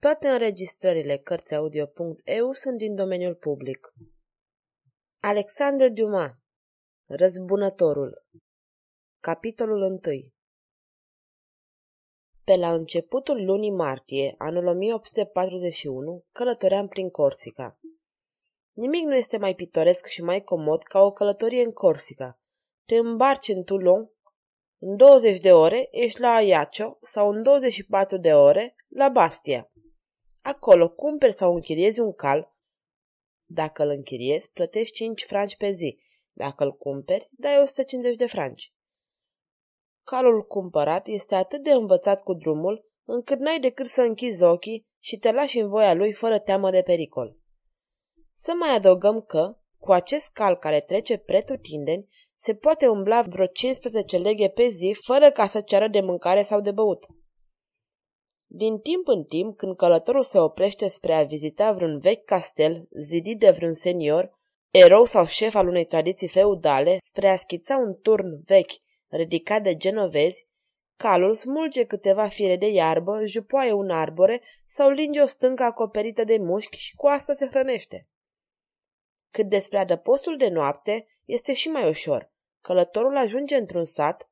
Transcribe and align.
Toate 0.00 0.28
înregistrările 0.28 1.16
Cărțiaudio.eu 1.16 2.52
sunt 2.52 2.78
din 2.78 2.94
domeniul 2.94 3.34
public. 3.34 3.92
Alexandre 5.22 5.88
Dumas 5.88 6.32
Răzbunătorul 7.08 8.26
Capitolul 9.20 9.82
1 9.82 9.98
pe 12.46 12.56
la 12.56 12.72
începutul 12.72 13.44
lunii 13.44 13.70
martie, 13.70 14.34
anul 14.38 14.66
1841, 14.66 16.24
călătoream 16.32 16.88
prin 16.88 17.10
Corsica. 17.10 17.78
Nimic 18.72 19.04
nu 19.04 19.14
este 19.14 19.38
mai 19.38 19.54
pitoresc 19.54 20.06
și 20.06 20.22
mai 20.22 20.42
comod 20.42 20.82
ca 20.82 21.00
o 21.00 21.12
călătorie 21.12 21.62
în 21.62 21.72
Corsica. 21.72 22.40
Te 22.84 22.96
îmbarci 22.96 23.48
în 23.48 23.62
Toulon, 23.62 24.10
în 24.78 24.96
20 24.96 25.40
de 25.40 25.52
ore 25.52 25.88
ești 25.90 26.20
la 26.20 26.28
Ajaccio 26.28 26.98
sau 27.02 27.30
în 27.30 27.42
24 27.42 28.16
de 28.16 28.32
ore 28.32 28.74
la 28.88 29.08
Bastia. 29.08 29.72
Acolo 30.42 30.88
cumperi 30.88 31.36
sau 31.36 31.54
închiriezi 31.54 32.00
un 32.00 32.12
cal. 32.12 32.54
Dacă 33.44 33.82
îl 33.82 33.88
închiriezi, 33.88 34.50
plătești 34.50 34.94
5 34.94 35.24
franci 35.24 35.56
pe 35.56 35.70
zi. 35.70 35.98
Dacă 36.32 36.64
îl 36.64 36.72
cumperi, 36.72 37.28
dai 37.30 37.60
150 37.62 38.16
de 38.16 38.26
franci. 38.26 38.75
Calul 40.10 40.46
cumpărat 40.46 41.06
este 41.06 41.34
atât 41.34 41.62
de 41.62 41.70
învățat 41.70 42.22
cu 42.22 42.34
drumul, 42.34 42.84
încât 43.04 43.38
n-ai 43.38 43.60
decât 43.60 43.86
să 43.86 44.00
închizi 44.00 44.42
ochii 44.42 44.86
și 44.98 45.16
te 45.16 45.32
lași 45.32 45.58
în 45.58 45.68
voia 45.68 45.94
lui 45.94 46.12
fără 46.12 46.38
teamă 46.38 46.70
de 46.70 46.82
pericol. 46.82 47.36
Să 48.34 48.52
mai 48.58 48.74
adăugăm 48.74 49.20
că, 49.20 49.56
cu 49.78 49.92
acest 49.92 50.32
cal 50.32 50.56
care 50.56 50.80
trece 50.80 51.16
pretutindeni, 51.16 52.08
se 52.36 52.54
poate 52.54 52.88
umbla 52.88 53.22
vreo 53.22 53.46
15 53.46 54.18
leghe 54.18 54.48
pe 54.48 54.68
zi 54.68 54.96
fără 55.02 55.30
ca 55.30 55.46
să 55.46 55.60
ceară 55.60 55.88
de 55.88 56.00
mâncare 56.00 56.42
sau 56.42 56.60
de 56.60 56.70
băut. 56.70 57.06
Din 58.46 58.78
timp 58.78 59.08
în 59.08 59.24
timp, 59.24 59.56
când 59.56 59.76
călătorul 59.76 60.22
se 60.22 60.38
oprește 60.38 60.88
spre 60.88 61.14
a 61.14 61.24
vizita 61.24 61.72
vreun 61.72 61.98
vechi 61.98 62.24
castel 62.24 62.88
zidit 63.00 63.38
de 63.38 63.50
vreun 63.50 63.74
senior, 63.74 64.38
erou 64.70 65.04
sau 65.04 65.26
șef 65.26 65.54
al 65.54 65.68
unei 65.68 65.84
tradiții 65.84 66.28
feudale, 66.28 66.96
spre 67.00 67.28
a 67.28 67.36
schița 67.36 67.76
un 67.76 67.94
turn 68.02 68.42
vechi 68.44 68.84
ridicat 69.08 69.62
de 69.62 69.76
genovezi, 69.76 70.48
calul 70.96 71.34
smulge 71.34 71.84
câteva 71.84 72.28
fire 72.28 72.56
de 72.56 72.66
iarbă, 72.66 73.24
jupoaie 73.24 73.72
un 73.72 73.90
arbore 73.90 74.42
sau 74.66 74.90
linge 74.90 75.20
o 75.20 75.26
stâncă 75.26 75.62
acoperită 75.62 76.24
de 76.24 76.36
mușchi 76.36 76.78
și 76.78 76.96
cu 76.96 77.06
asta 77.06 77.34
se 77.34 77.46
hrănește. 77.46 78.08
Cât 79.30 79.48
despre 79.48 79.78
adăpostul 79.78 80.36
de 80.36 80.48
noapte, 80.48 81.06
este 81.24 81.54
și 81.54 81.68
mai 81.68 81.88
ușor. 81.88 82.32
Călătorul 82.60 83.16
ajunge 83.16 83.56
într-un 83.56 83.84
sat, 83.84 84.30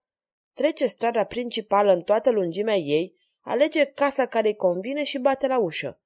trece 0.55 0.87
strada 0.87 1.25
principală 1.25 1.93
în 1.93 2.03
toată 2.03 2.31
lungimea 2.31 2.77
ei, 2.77 3.17
alege 3.41 3.85
casa 3.85 4.27
care 4.27 4.49
îi 4.49 4.57
convine 4.57 5.05
și 5.05 5.19
bate 5.19 5.47
la 5.47 5.59
ușă. 5.59 6.01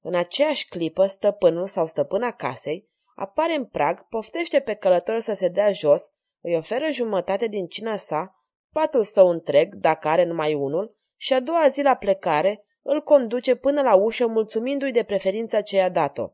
În 0.00 0.14
aceeași 0.14 0.68
clipă, 0.68 1.06
stăpânul 1.06 1.66
sau 1.66 1.86
stăpâna 1.86 2.32
casei 2.32 2.92
apare 3.14 3.54
în 3.54 3.64
prag, 3.64 4.08
poftește 4.08 4.60
pe 4.60 4.74
călător 4.74 5.20
să 5.20 5.34
se 5.34 5.48
dea 5.48 5.72
jos, 5.72 6.12
îi 6.44 6.56
oferă 6.56 6.90
jumătate 6.90 7.46
din 7.46 7.66
cina 7.66 7.96
sa, 7.96 8.44
patul 8.72 9.02
său 9.02 9.28
întreg, 9.28 9.74
dacă 9.74 10.08
are 10.08 10.24
numai 10.24 10.54
unul, 10.54 10.96
și 11.16 11.32
a 11.32 11.40
doua 11.40 11.68
zi 11.68 11.82
la 11.82 11.94
plecare 11.94 12.64
îl 12.82 13.02
conduce 13.02 13.54
până 13.56 13.82
la 13.82 13.94
ușă 13.94 14.26
mulțumindu-i 14.26 14.92
de 14.92 15.02
preferința 15.02 15.60
ce 15.60 15.76
i-a 15.76 15.88
dat-o. 15.88 16.30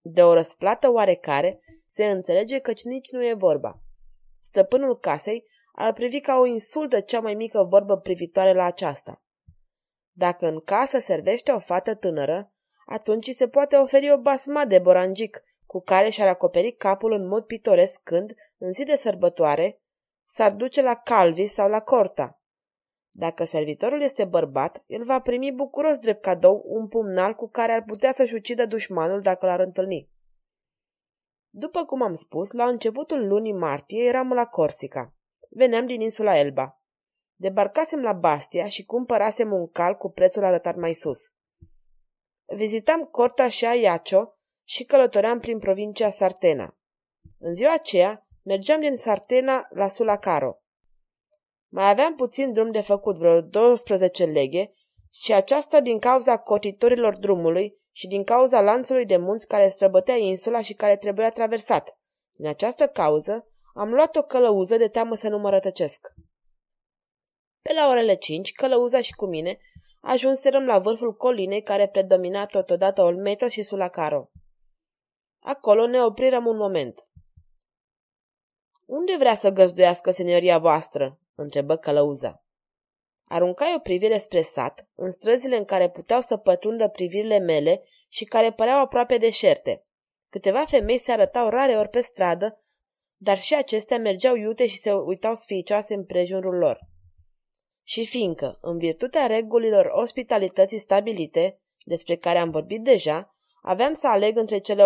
De 0.00 0.22
o 0.22 0.32
răsplată 0.32 0.90
oarecare 0.90 1.60
se 1.92 2.06
înțelege 2.06 2.58
căci 2.58 2.82
nici 2.82 3.10
nu 3.10 3.26
e 3.26 3.34
vorba. 3.34 3.80
Stăpânul 4.40 4.98
casei 4.98 5.46
ar 5.72 5.92
privi 5.92 6.20
ca 6.20 6.36
o 6.36 6.46
insultă 6.46 7.00
cea 7.00 7.20
mai 7.20 7.34
mică 7.34 7.62
vorbă 7.62 7.96
privitoare 7.96 8.52
la 8.52 8.64
aceasta. 8.64 9.22
Dacă 10.12 10.46
în 10.46 10.60
casă 10.60 10.98
servește 10.98 11.50
o 11.50 11.58
fată 11.58 11.94
tânără, 11.94 12.52
atunci 12.86 13.28
se 13.28 13.48
poate 13.48 13.76
oferi 13.76 14.12
o 14.12 14.18
basma 14.18 14.64
de 14.64 14.78
borangic 14.78 15.42
cu 15.68 15.80
care 15.80 16.08
și-ar 16.08 16.28
acoperi 16.28 16.72
capul 16.72 17.12
în 17.12 17.26
mod 17.26 17.44
pitoresc 17.44 18.02
când, 18.02 18.34
în 18.58 18.72
zi 18.72 18.84
de 18.84 18.96
sărbătoare, 18.96 19.80
s-ar 20.30 20.52
duce 20.52 20.82
la 20.82 20.94
Calvi 20.94 21.46
sau 21.46 21.68
la 21.68 21.80
Corta. 21.80 22.40
Dacă 23.10 23.44
servitorul 23.44 24.02
este 24.02 24.24
bărbat, 24.24 24.82
el 24.86 25.04
va 25.04 25.20
primi 25.20 25.52
bucuros 25.52 25.98
drept 25.98 26.22
cadou 26.22 26.62
un 26.66 26.88
pumnal 26.88 27.34
cu 27.34 27.48
care 27.48 27.72
ar 27.72 27.82
putea 27.84 28.12
să-și 28.12 28.34
ucidă 28.34 28.66
dușmanul 28.66 29.20
dacă 29.20 29.46
l-ar 29.46 29.60
întâlni. 29.60 30.10
După 31.50 31.84
cum 31.84 32.02
am 32.02 32.14
spus, 32.14 32.52
la 32.52 32.68
începutul 32.68 33.26
lunii 33.26 33.52
martie 33.52 34.04
eram 34.04 34.32
la 34.32 34.46
Corsica. 34.46 35.14
Veneam 35.50 35.86
din 35.86 36.00
insula 36.00 36.38
Elba. 36.38 36.82
Debarcasem 37.34 38.02
la 38.02 38.12
Bastia 38.12 38.68
și 38.68 38.84
cumpărasem 38.84 39.52
un 39.52 39.70
cal 39.70 39.94
cu 39.94 40.10
prețul 40.10 40.44
arătat 40.44 40.76
mai 40.76 40.92
sus. 40.92 41.18
Vizitam 42.56 43.04
Corta 43.04 43.48
și 43.48 43.66
Aiacio, 43.66 44.37
și 44.68 44.84
călătoream 44.84 45.38
prin 45.38 45.58
provincia 45.58 46.10
Sartena. 46.10 46.76
În 47.38 47.54
ziua 47.54 47.72
aceea, 47.72 48.26
mergeam 48.42 48.80
din 48.80 48.96
Sartena 48.96 49.66
la 49.70 49.88
Sulacaro. 49.88 50.56
Mai 51.68 51.90
aveam 51.90 52.14
puțin 52.14 52.52
drum 52.52 52.70
de 52.70 52.80
făcut, 52.80 53.16
vreo 53.16 53.40
12 53.40 54.24
leghe, 54.24 54.72
și 55.10 55.32
aceasta 55.32 55.80
din 55.80 55.98
cauza 55.98 56.38
cotitorilor 56.38 57.16
drumului 57.16 57.78
și 57.92 58.06
din 58.06 58.24
cauza 58.24 58.60
lanțului 58.60 59.06
de 59.06 59.16
munți 59.16 59.46
care 59.46 59.68
străbătea 59.68 60.16
insula 60.16 60.60
și 60.60 60.74
care 60.74 60.96
trebuia 60.96 61.28
traversat. 61.28 61.98
Din 62.32 62.46
această 62.46 62.86
cauză, 62.86 63.48
am 63.74 63.92
luat 63.92 64.16
o 64.16 64.22
călăuză 64.22 64.76
de 64.76 64.88
teamă 64.88 65.14
să 65.14 65.28
nu 65.28 65.38
mă 65.38 65.50
rătăcesc. 65.50 66.06
Pe 67.62 67.72
la 67.72 67.88
orele 67.88 68.14
cinci, 68.14 68.52
călăuza 68.52 69.00
și 69.00 69.12
cu 69.12 69.26
mine 69.26 69.58
ajunserăm 70.00 70.64
la 70.64 70.78
vârful 70.78 71.14
colinei 71.14 71.62
care 71.62 71.88
predomina 71.88 72.46
totodată 72.46 73.02
Olmeto 73.02 73.48
și 73.48 73.62
Sulacaro. 73.62 74.30
Acolo 75.38 75.86
ne 75.86 76.02
oprirăm 76.02 76.46
un 76.46 76.56
moment. 76.56 77.08
Unde 78.84 79.16
vrea 79.18 79.34
să 79.34 79.50
găzduiască 79.50 80.10
senioria 80.10 80.58
voastră?" 80.58 81.20
întrebă 81.34 81.76
călăuza. 81.76 82.42
Aruncai 83.24 83.74
o 83.76 83.78
privire 83.78 84.18
spre 84.18 84.42
sat, 84.42 84.88
în 84.94 85.10
străzile 85.10 85.56
în 85.56 85.64
care 85.64 85.90
puteau 85.90 86.20
să 86.20 86.36
pătrundă 86.36 86.88
privirile 86.88 87.38
mele 87.38 87.82
și 88.08 88.24
care 88.24 88.52
păreau 88.52 88.80
aproape 88.80 89.16
deșerte. 89.16 89.86
Câteva 90.30 90.64
femei 90.64 90.98
se 90.98 91.12
arătau 91.12 91.48
rare 91.48 91.76
ori 91.76 91.88
pe 91.88 92.00
stradă, 92.00 92.62
dar 93.16 93.38
și 93.38 93.54
acestea 93.54 93.98
mergeau 93.98 94.34
iute 94.34 94.66
și 94.66 94.78
se 94.78 94.92
uitau 94.92 95.34
sfiicioase 95.34 95.94
în 95.94 96.04
prejurul 96.04 96.54
lor. 96.54 96.78
Și 97.82 98.06
fiindcă, 98.06 98.58
în 98.60 98.78
virtutea 98.78 99.26
regulilor 99.26 99.86
ospitalității 99.86 100.78
stabilite, 100.78 101.60
despre 101.84 102.16
care 102.16 102.38
am 102.38 102.50
vorbit 102.50 102.82
deja, 102.82 103.36
Aveam 103.62 103.92
să 103.92 104.06
aleg 104.06 104.36
între 104.36 104.58
cele 104.58 104.84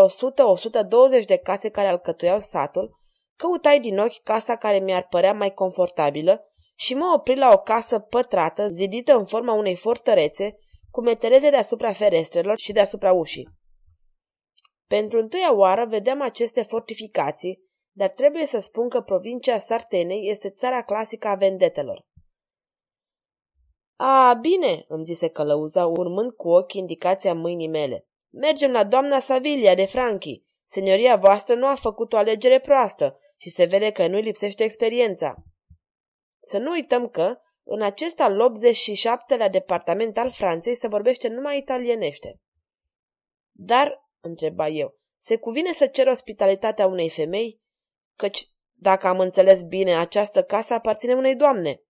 100-120 1.22 1.24
de 1.26 1.36
case 1.36 1.70
care 1.70 1.88
alcătuiau 1.88 2.40
satul, 2.40 3.00
căutai 3.36 3.80
din 3.80 3.98
ochi 3.98 4.22
casa 4.22 4.56
care 4.56 4.78
mi-ar 4.78 5.06
părea 5.10 5.32
mai 5.32 5.54
confortabilă 5.54 6.46
și 6.74 6.94
mă 6.94 7.12
opri 7.16 7.36
la 7.36 7.52
o 7.52 7.58
casă 7.58 7.98
pătrată, 7.98 8.68
zidită 8.68 9.16
în 9.16 9.24
forma 9.24 9.52
unei 9.52 9.76
fortărețe, 9.76 10.58
cu 10.90 11.00
metereze 11.00 11.50
deasupra 11.50 11.92
ferestrelor 11.92 12.58
și 12.58 12.72
deasupra 12.72 13.12
ușii. 13.12 13.48
Pentru 14.86 15.18
întâia 15.18 15.54
oară 15.54 15.86
vedeam 15.86 16.20
aceste 16.20 16.62
fortificații, 16.62 17.70
dar 17.92 18.08
trebuie 18.08 18.46
să 18.46 18.60
spun 18.60 18.88
că 18.88 19.00
provincia 19.00 19.58
Sartenei 19.58 20.28
este 20.30 20.50
țara 20.50 20.82
clasică 20.82 21.28
a 21.28 21.34
vendetelor. 21.34 22.06
A, 23.96 24.38
bine, 24.40 24.84
îmi 24.88 25.04
zise 25.04 25.28
călăuza, 25.28 25.86
urmând 25.86 26.32
cu 26.32 26.48
ochii 26.48 26.80
indicația 26.80 27.34
mâinii 27.34 27.68
mele. 27.68 28.06
Mergem 28.34 28.70
la 28.70 28.84
doamna 28.84 29.20
Savilia 29.20 29.74
de 29.74 29.84
Franchi. 29.84 30.42
Senioria 30.64 31.16
voastră 31.16 31.54
nu 31.54 31.66
a 31.66 31.74
făcut 31.74 32.12
o 32.12 32.16
alegere 32.16 32.60
proastă 32.60 33.18
și 33.36 33.50
se 33.50 33.64
vede 33.64 33.90
că 33.90 34.06
nu-i 34.06 34.22
lipsește 34.22 34.64
experiența. 34.64 35.34
Să 36.42 36.58
nu 36.58 36.70
uităm 36.70 37.08
că, 37.08 37.36
în 37.62 37.82
acest 37.82 38.20
al 38.20 38.52
87-lea 38.52 39.50
departament 39.50 40.18
al 40.18 40.30
Franței 40.30 40.76
se 40.76 40.88
vorbește 40.88 41.28
numai 41.28 41.58
italienește. 41.58 42.40
Dar, 43.50 44.08
întreba 44.20 44.68
eu, 44.68 44.98
se 45.20 45.36
cuvine 45.36 45.72
să 45.72 45.86
cer 45.86 46.06
ospitalitatea 46.06 46.86
unei 46.86 47.10
femei? 47.10 47.60
Căci, 48.16 48.46
dacă 48.72 49.06
am 49.06 49.20
înțeles 49.20 49.62
bine, 49.62 49.96
această 49.96 50.42
casă 50.42 50.74
aparține 50.74 51.14
unei 51.14 51.36
doamne. 51.36 51.82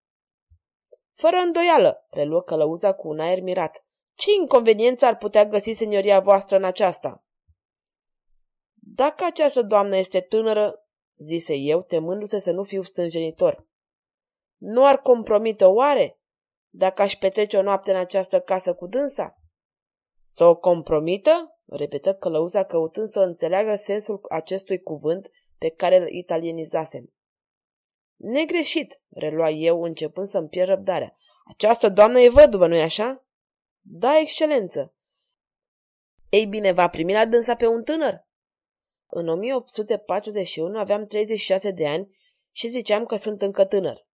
Fără 1.14 1.36
îndoială, 1.36 2.06
reluă 2.10 2.42
călăuza 2.42 2.92
cu 2.92 3.08
un 3.08 3.20
aer 3.20 3.40
mirat. 3.40 3.84
Ce 4.14 4.30
inconveniență 4.40 5.04
ar 5.06 5.16
putea 5.16 5.46
găsi 5.46 5.72
senioria 5.72 6.20
voastră 6.20 6.56
în 6.56 6.64
aceasta? 6.64 7.24
Dacă 8.74 9.24
această 9.24 9.62
doamnă 9.62 9.96
este 9.96 10.20
tânără, 10.20 10.86
zise 11.16 11.54
eu, 11.54 11.82
temându-se 11.82 12.40
să 12.40 12.50
nu 12.50 12.62
fiu 12.62 12.82
stânjenitor, 12.82 13.66
nu 14.56 14.86
ar 14.86 15.00
compromite 15.00 15.64
oare 15.64 16.20
dacă 16.68 17.02
aș 17.02 17.16
petrece 17.16 17.56
o 17.56 17.62
noapte 17.62 17.90
în 17.90 17.96
această 17.96 18.40
casă 18.40 18.74
cu 18.74 18.86
dânsa? 18.86 19.36
Să 20.30 20.44
o 20.44 20.56
compromită? 20.56 21.56
repetă 21.64 22.14
călăuza 22.14 22.64
căutând 22.64 23.08
să 23.08 23.20
înțeleagă 23.20 23.74
sensul 23.74 24.20
acestui 24.28 24.82
cuvânt 24.82 25.30
pe 25.58 25.68
care 25.68 25.96
îl 25.96 26.08
italienizasem. 26.08 27.12
Negreșit, 28.16 29.00
relua 29.08 29.50
eu, 29.50 29.82
începând 29.82 30.28
să-mi 30.28 30.48
pierd 30.48 30.68
răbdarea. 30.68 31.16
Această 31.44 31.88
doamnă 31.88 32.20
e 32.20 32.28
văduvă, 32.28 32.66
nu-i 32.66 32.82
așa? 32.82 33.24
Da, 33.84 34.18
excelență. 34.18 34.94
Ei 36.28 36.46
bine, 36.46 36.72
va 36.72 36.88
primi 36.88 37.12
la 37.12 37.26
dânsa 37.26 37.54
pe 37.54 37.66
un 37.66 37.82
tânăr? 37.82 38.26
În 39.06 39.28
1841 39.28 40.78
aveam 40.78 41.06
36 41.06 41.70
de 41.70 41.86
ani 41.86 42.16
și 42.50 42.68
ziceam 42.68 43.06
că 43.06 43.16
sunt 43.16 43.42
încă 43.42 43.64
tânăr. 43.64 44.06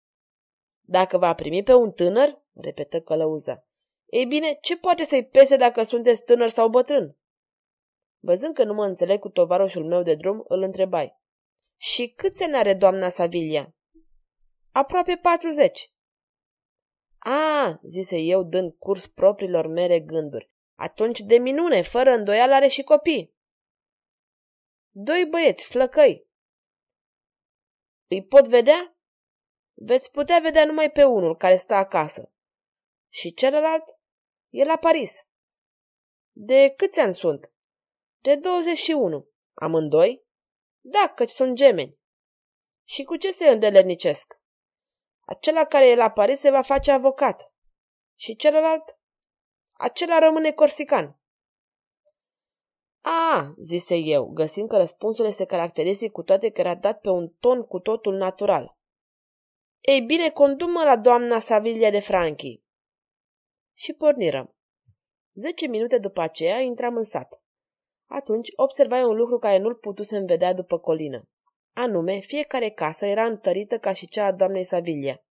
Dacă 0.80 1.18
va 1.18 1.34
primi 1.34 1.62
pe 1.62 1.74
un 1.74 1.92
tânăr, 1.92 2.42
repetă 2.54 3.00
călăuza. 3.00 3.66
Ei 4.06 4.26
bine, 4.26 4.58
ce 4.60 4.78
poate 4.78 5.04
să-i 5.04 5.26
pese 5.26 5.56
dacă 5.56 5.82
sunteți 5.82 6.24
tânăr 6.24 6.48
sau 6.48 6.68
bătrân? 6.68 7.16
Văzând 8.18 8.54
că 8.54 8.64
nu 8.64 8.74
mă 8.74 8.84
înțeleg 8.84 9.18
cu 9.18 9.28
tovarășul 9.28 9.84
meu 9.84 10.02
de 10.02 10.14
drum, 10.14 10.44
îl 10.48 10.62
întrebai. 10.62 11.20
Și 11.76 12.12
câți 12.16 12.42
ani 12.42 12.56
are 12.56 12.74
doamna 12.74 13.08
Savilia? 13.08 13.74
Aproape 14.72 15.18
patruzeci. 15.22 15.90
A, 17.28 17.78
zise 17.82 18.18
eu, 18.18 18.42
dând 18.42 18.74
curs 18.78 19.06
propriilor 19.06 19.66
mele 19.66 20.00
gânduri. 20.00 20.50
Atunci 20.74 21.20
de 21.20 21.38
minune, 21.38 21.82
fără 21.82 22.10
îndoială 22.10 22.54
are 22.54 22.68
și 22.68 22.82
copii. 22.82 23.34
Doi 24.90 25.26
băieți, 25.30 25.66
flăcăi. 25.66 26.26
Îi 28.06 28.24
pot 28.24 28.46
vedea? 28.46 28.96
Veți 29.74 30.10
putea 30.10 30.38
vedea 30.38 30.64
numai 30.64 30.90
pe 30.90 31.04
unul 31.04 31.36
care 31.36 31.56
stă 31.56 31.74
acasă. 31.74 32.32
Și 33.08 33.34
celălalt? 33.34 33.84
E 34.48 34.64
la 34.64 34.76
Paris. 34.76 35.12
De 36.32 36.74
câți 36.76 37.00
ani 37.00 37.14
sunt? 37.14 37.52
De 38.22 38.36
21. 38.36 39.28
Amândoi? 39.54 40.24
Da, 40.80 41.12
căci 41.16 41.30
sunt 41.30 41.56
gemeni. 41.56 41.98
Și 42.84 43.04
cu 43.04 43.16
ce 43.16 43.32
se 43.32 43.48
îndelernicesc? 43.48 44.40
Acela 45.28 45.64
care 45.64 45.86
e 45.86 45.94
la 45.94 46.10
Paris 46.10 46.40
se 46.40 46.50
va 46.50 46.62
face 46.62 46.90
avocat. 46.90 47.52
Și 48.14 48.36
celălalt? 48.36 48.98
Acela 49.72 50.18
rămâne 50.18 50.52
corsican. 50.52 51.18
A, 53.00 53.54
zise 53.58 53.96
eu, 53.96 54.24
găsind 54.24 54.68
că 54.68 54.76
răspunsul 54.76 55.24
este 55.24 55.44
caracteristic 55.44 56.12
cu 56.12 56.22
toate 56.22 56.50
că 56.50 56.60
era 56.60 56.74
dat 56.74 57.00
pe 57.00 57.08
un 57.08 57.28
ton 57.28 57.62
cu 57.62 57.78
totul 57.78 58.14
natural. 58.14 58.76
Ei 59.80 60.00
bine, 60.00 60.30
condumă 60.30 60.82
la 60.84 60.96
doamna 60.96 61.38
Savilia 61.38 61.90
de 61.90 62.00
Franchi. 62.00 62.62
Și 63.74 63.92
pornirăm. 63.92 64.54
Zece 65.32 65.66
minute 65.66 65.98
după 65.98 66.20
aceea 66.20 66.58
intram 66.58 66.96
în 66.96 67.04
sat. 67.04 67.42
Atunci 68.06 68.52
observai 68.56 69.04
un 69.04 69.16
lucru 69.16 69.38
care 69.38 69.58
nu-l 69.58 69.74
putusem 69.74 70.24
vedea 70.24 70.52
după 70.52 70.78
colină. 70.78 71.28
Anume, 71.78 72.18
fiecare 72.18 72.70
casă 72.70 73.06
era 73.06 73.24
întărită 73.24 73.78
ca 73.78 73.92
și 73.92 74.08
cea 74.08 74.24
a 74.24 74.32
doamnei 74.32 74.64
Savilia. 74.64 75.24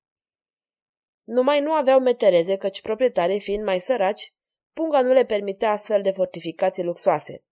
Numai 1.24 1.62
nu 1.62 1.72
aveau 1.72 2.00
metereze, 2.00 2.58
căci 2.58 2.82
proprietarii 2.82 3.40
fiind 3.40 3.64
mai 3.64 3.80
săraci, 3.80 4.34
punga 4.74 5.02
nu 5.02 5.14
le 5.14 5.26
permitea 5.26 5.72
astfel 5.72 6.02
de 6.02 6.12
fortificații 6.12 6.84
luxoase. 6.84 7.44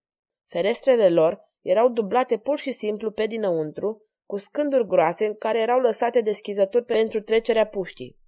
Ferestrele 0.49 1.09
lor 1.09 1.49
erau 1.61 1.89
dublate 1.89 2.37
pur 2.37 2.57
și 2.57 2.71
simplu 2.71 3.11
pe 3.11 3.25
dinăuntru, 3.25 4.05
cu 4.25 4.37
scânduri 4.37 4.87
groase 4.87 5.25
în 5.25 5.35
care 5.35 5.59
erau 5.59 5.79
lăsate 5.79 6.21
deschizături 6.21 6.85
pentru 6.85 7.21
trecerea 7.21 7.67
puștii. 7.67 8.19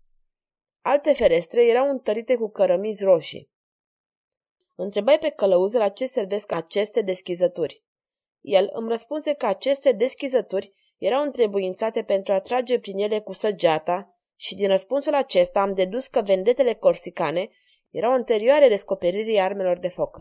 Alte 0.82 1.14
ferestre 1.14 1.66
erau 1.66 1.90
întărite 1.90 2.36
cu 2.36 2.50
cărămizi 2.50 3.04
roșii. 3.04 3.50
Întrebai 4.76 5.20
pe 5.20 5.30
călăuză 5.30 5.78
la 5.78 5.90
ce 5.90 6.06
servesc 6.06 6.52
aceste 6.52 7.02
deschizături. 7.02 7.85
El 8.46 8.70
îmi 8.74 8.90
răspunse 8.90 9.34
că 9.34 9.46
aceste 9.46 9.92
deschizături 9.92 10.74
erau 10.98 11.24
întrebuințate 11.24 12.04
pentru 12.04 12.34
a 12.34 12.40
trage 12.40 12.80
prin 12.80 12.98
ele 12.98 13.20
cu 13.20 13.34
săgeata 13.34 14.18
și 14.36 14.56
din 14.56 14.68
răspunsul 14.68 15.14
acesta 15.14 15.62
am 15.62 15.74
dedus 15.74 16.08
că 16.08 16.22
vendetele 16.22 16.74
corsicane 16.74 17.50
erau 17.90 18.12
anterioare 18.12 18.68
descoperirii 18.68 19.40
armelor 19.40 19.78
de 19.78 19.88
foc. 19.88 20.20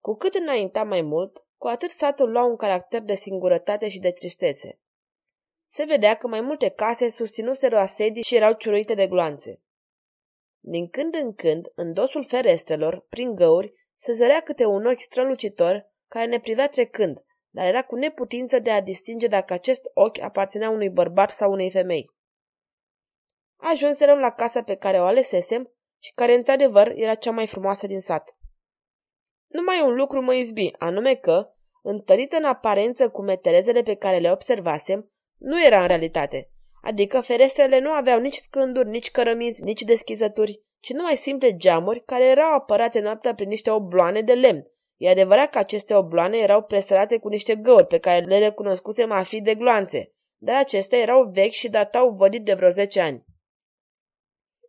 Cu 0.00 0.14
cât 0.14 0.34
înainta 0.34 0.84
mai 0.84 1.02
mult, 1.02 1.46
cu 1.56 1.66
atât 1.66 1.90
satul 1.90 2.30
lua 2.30 2.44
un 2.44 2.56
caracter 2.56 3.02
de 3.02 3.14
singurătate 3.14 3.88
și 3.88 3.98
de 3.98 4.10
tristețe. 4.10 4.80
Se 5.66 5.84
vedea 5.84 6.16
că 6.16 6.26
mai 6.26 6.40
multe 6.40 6.68
case 6.68 7.10
susținuseră 7.10 7.78
asedii 7.78 8.22
și 8.22 8.36
erau 8.36 8.52
ciuruite 8.52 8.94
de 8.94 9.06
gloanțe. 9.06 9.62
Din 10.58 10.88
când 10.88 11.14
în 11.14 11.34
când, 11.34 11.72
în 11.74 11.92
dosul 11.92 12.24
ferestrelor, 12.24 13.06
prin 13.08 13.34
găuri, 13.34 13.74
se 13.96 14.12
zărea 14.12 14.40
câte 14.40 14.64
un 14.64 14.86
ochi 14.86 15.00
strălucitor 15.00 15.89
care 16.10 16.26
ne 16.26 16.40
privea 16.40 16.68
trecând, 16.68 17.24
dar 17.50 17.66
era 17.66 17.82
cu 17.82 17.94
neputință 17.94 18.58
de 18.58 18.70
a 18.70 18.80
distinge 18.80 19.26
dacă 19.26 19.52
acest 19.52 19.90
ochi 19.94 20.20
aparținea 20.20 20.70
unui 20.70 20.88
bărbat 20.88 21.30
sau 21.30 21.52
unei 21.52 21.70
femei. 21.70 22.10
Ajunserăm 23.56 24.18
la 24.18 24.30
casa 24.30 24.62
pe 24.62 24.74
care 24.74 25.00
o 25.00 25.04
alesesem 25.04 25.72
și 26.02 26.12
care, 26.14 26.34
într-adevăr, 26.34 26.92
era 26.94 27.14
cea 27.14 27.30
mai 27.30 27.46
frumoasă 27.46 27.86
din 27.86 28.00
sat. 28.00 28.36
Numai 29.46 29.80
un 29.82 29.94
lucru 29.94 30.22
mă 30.22 30.34
izbi, 30.34 30.72
anume 30.78 31.14
că, 31.14 31.48
întărită 31.82 32.36
în 32.36 32.44
aparență 32.44 33.10
cu 33.10 33.22
meterezele 33.22 33.82
pe 33.82 33.94
care 33.94 34.18
le 34.18 34.30
observasem, 34.30 35.12
nu 35.36 35.64
era 35.64 35.80
în 35.80 35.86
realitate, 35.86 36.50
adică 36.82 37.20
ferestrele 37.20 37.80
nu 37.80 37.90
aveau 37.90 38.20
nici 38.20 38.36
scânduri, 38.36 38.88
nici 38.88 39.10
cărămizi, 39.10 39.62
nici 39.62 39.82
deschizături, 39.82 40.62
ci 40.80 40.92
numai 40.92 41.16
simple 41.16 41.56
geamuri 41.56 42.04
care 42.04 42.26
erau 42.26 42.54
apărate 42.54 43.00
noaptea 43.00 43.34
prin 43.34 43.48
niște 43.48 43.70
obloane 43.70 44.22
de 44.22 44.32
lemn. 44.32 44.66
E 45.00 45.08
adevărat 45.08 45.50
că 45.50 45.58
aceste 45.58 45.94
obloane 45.94 46.38
erau 46.38 46.62
presărate 46.62 47.18
cu 47.18 47.28
niște 47.28 47.56
găuri 47.56 47.86
pe 47.86 47.98
care 47.98 48.24
le 48.24 48.38
recunoscusem 48.38 49.12
a 49.12 49.22
fi 49.22 49.40
de 49.40 49.54
gloanțe, 49.54 50.12
dar 50.36 50.56
acestea 50.56 50.98
erau 50.98 51.30
vechi 51.30 51.52
și 51.52 51.68
datau 51.68 52.10
vădit 52.10 52.44
de 52.44 52.54
vreo 52.54 52.70
zece 52.70 53.00
ani. 53.00 53.24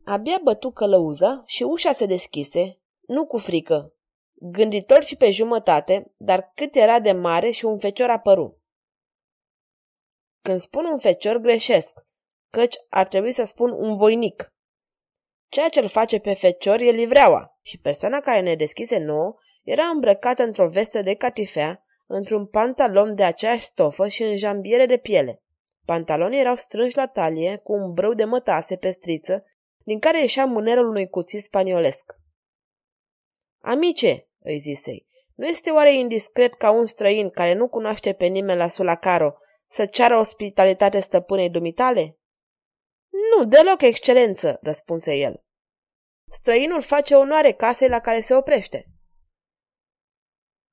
Abia 0.06 0.40
bătu 0.44 0.72
călăuza 0.72 1.44
și 1.46 1.64
ușa 1.64 1.94
se 1.94 2.06
deschise, 2.06 2.80
nu 3.08 3.28
cu 3.28 3.38
frică, 3.38 3.94
gânditor 4.34 5.04
și 5.04 5.18
pe 5.18 5.32
jumătate, 5.32 6.14
dar 6.18 6.52
cât 6.56 6.76
era 6.76 7.00
de 7.00 7.12
mare 7.12 7.50
și 7.50 7.66
un 7.66 7.80
fecior 7.80 8.10
apăru. 8.10 8.62
Când 10.42 10.60
spun 10.60 10.86
un 10.86 10.98
fecior, 10.98 11.38
greșesc, 11.38 12.00
căci 12.50 12.76
ar 12.90 13.08
trebui 13.08 13.32
să 13.32 13.44
spun 13.44 13.72
un 13.72 13.96
voinic. 13.96 14.54
Ceea 15.48 15.70
ce 15.70 15.80
îl 15.80 15.88
face 15.88 16.20
pe 16.20 16.34
fecior 16.34 16.80
e 16.80 16.92
livreaua 16.92 17.58
și 17.62 17.80
persoana 17.80 18.20
care 18.20 18.42
ne 18.42 18.56
deschise 18.56 18.98
nouă 18.98 19.36
era 19.64 19.86
îmbrăcată 19.86 20.44
într-o 20.44 20.68
vestă 20.68 21.02
de 21.02 21.14
catifea, 21.14 21.86
într-un 22.08 22.48
pantalon 22.48 23.16
de 23.16 23.24
aceeași 23.24 23.66
stofă 23.66 24.08
și 24.08 24.24
în 24.24 24.38
jambiere 24.38 24.86
de 24.86 24.98
piele. 24.98 25.42
Pantalonii 25.86 26.40
erau 26.40 26.56
strânși 26.56 26.98
la 26.98 27.08
talie, 27.08 27.58
cu 27.64 27.74
un 27.74 27.94
brâu 27.94 28.14
de 28.14 28.24
mătase 28.24 28.76
pe 28.76 28.92
striță, 28.92 29.46
din 29.84 30.00
care 30.00 30.20
ieșea 30.20 30.46
mânerul 30.46 30.90
unui 30.90 31.10
cuțit 31.10 31.44
spaniolesc. 31.44 32.16
Amice, 33.60 34.28
îi 34.40 34.60
zisei, 34.60 35.08
nu 35.36 35.48
este 35.48 35.70
oare 35.70 35.94
indiscret 35.94 36.54
ca 36.54 36.72
un 36.72 36.86
străin 36.86 37.30
care 37.30 37.54
nu 37.54 37.68
cunoaște 37.68 38.14
pe 38.14 38.26
nimeni 38.26 38.58
la 38.58 38.68
Sulacaro 38.68 39.34
să 39.68 39.86
ceară 39.86 40.18
ospitalitate 40.18 41.00
stăpânei 41.00 41.50
dumitale? 41.50 42.18
Nu, 43.10 43.46
deloc, 43.46 43.82
excelență, 43.82 44.60
răspunse 44.62 45.16
el. 45.16 45.44
Străinul 46.32 46.82
face 46.82 47.16
onoare 47.16 47.52
casei 47.52 47.90
la 47.90 48.00
care 48.00 48.22
se 48.22 48.36
oprește. 48.36 48.91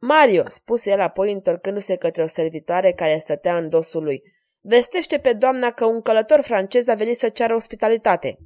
Mario, 0.01 0.49
spuse 0.49 0.91
el 0.91 1.01
apoi 1.01 1.33
întorcându-se 1.33 1.97
către 1.97 2.23
o 2.23 2.27
servitoare 2.27 2.93
care 2.93 3.19
stătea 3.19 3.57
în 3.57 3.69
dosul 3.69 4.03
lui, 4.03 4.23
vestește 4.61 5.19
pe 5.19 5.33
doamna 5.33 5.73
că 5.73 5.85
un 5.85 6.03
călător 6.03 6.41
francez 6.41 6.89
a 6.89 6.95
venit 6.95 7.19
să 7.19 7.29
ceară 7.29 7.55
ospitalitate. 7.55 8.39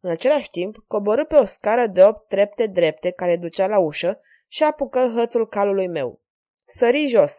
În 0.00 0.10
același 0.10 0.50
timp, 0.50 0.76
coborâ 0.86 1.24
pe 1.24 1.36
o 1.36 1.44
scară 1.44 1.86
de 1.86 2.04
opt 2.04 2.28
trepte 2.28 2.66
drepte 2.66 3.10
care 3.10 3.36
ducea 3.36 3.66
la 3.66 3.78
ușă 3.78 4.20
și 4.48 4.62
apucă 4.62 5.12
hățul 5.14 5.48
calului 5.48 5.88
meu. 5.88 6.20
Sări 6.64 7.06
jos. 7.08 7.36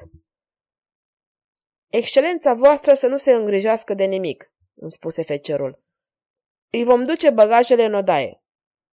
Excelența 1.87 2.53
voastră 2.53 2.93
să 2.93 3.07
nu 3.07 3.17
se 3.17 3.31
îngrijească 3.31 3.93
de 3.93 4.03
nimic, 4.03 4.51
îmi 4.75 4.91
spuse 4.91 5.23
fecerul. 5.23 5.83
Îi 6.69 6.83
vom 6.83 7.03
duce 7.03 7.29
bagajele 7.29 7.83
în 7.83 7.93
odaie. 7.93 8.38